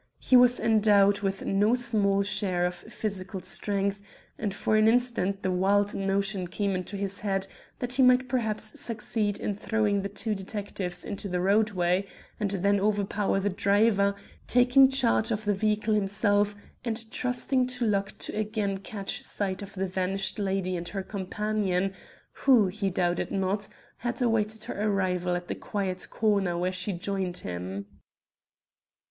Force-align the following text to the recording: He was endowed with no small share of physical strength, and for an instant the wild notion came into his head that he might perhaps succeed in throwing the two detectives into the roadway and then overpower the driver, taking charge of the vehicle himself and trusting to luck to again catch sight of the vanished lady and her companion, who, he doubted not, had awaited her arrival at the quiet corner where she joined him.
He 0.17 0.35
was 0.35 0.59
endowed 0.59 1.19
with 1.21 1.45
no 1.45 1.75
small 1.75 2.23
share 2.23 2.65
of 2.65 2.73
physical 2.73 3.39
strength, 3.41 4.01
and 4.35 4.51
for 4.51 4.75
an 4.75 4.87
instant 4.87 5.43
the 5.43 5.51
wild 5.51 5.93
notion 5.93 6.47
came 6.47 6.73
into 6.75 6.97
his 6.97 7.19
head 7.19 7.45
that 7.77 7.93
he 7.93 8.01
might 8.01 8.27
perhaps 8.27 8.79
succeed 8.79 9.37
in 9.39 9.53
throwing 9.53 10.01
the 10.01 10.09
two 10.09 10.33
detectives 10.33 11.05
into 11.05 11.29
the 11.29 11.39
roadway 11.39 12.07
and 12.39 12.49
then 12.49 12.79
overpower 12.79 13.39
the 13.39 13.51
driver, 13.51 14.15
taking 14.47 14.89
charge 14.89 15.29
of 15.29 15.45
the 15.45 15.53
vehicle 15.53 15.93
himself 15.93 16.55
and 16.83 17.11
trusting 17.11 17.67
to 17.67 17.85
luck 17.85 18.17
to 18.17 18.35
again 18.35 18.79
catch 18.79 19.21
sight 19.21 19.61
of 19.61 19.75
the 19.75 19.85
vanished 19.85 20.39
lady 20.39 20.75
and 20.75 20.87
her 20.87 21.03
companion, 21.03 21.93
who, 22.31 22.65
he 22.65 22.89
doubted 22.89 23.29
not, 23.29 23.67
had 23.97 24.19
awaited 24.19 24.63
her 24.63 24.81
arrival 24.81 25.35
at 25.35 25.47
the 25.47 25.53
quiet 25.53 26.07
corner 26.09 26.57
where 26.57 26.73
she 26.73 26.91
joined 26.91 27.37
him. 27.45 27.85